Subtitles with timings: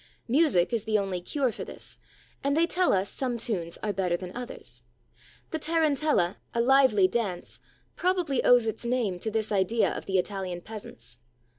[0.27, 1.99] Music is the only cure for this,
[2.43, 4.81] and they tell us some tunes are better than others.
[5.51, 7.59] The tarantella, a lively dance,
[7.95, 11.19] probably owes its name to this idea of the Italian peasants.